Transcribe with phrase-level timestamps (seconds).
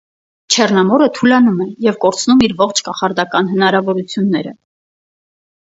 [0.53, 4.57] Չեռնամորը թուլանում է և կորցնում իր ողջ կախարդական հնարավորությունները։